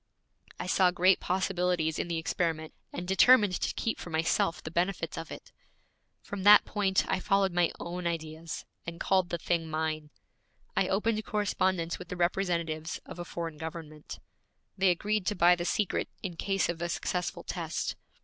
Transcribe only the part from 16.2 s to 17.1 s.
in case of a